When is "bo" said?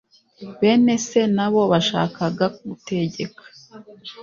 1.53-1.61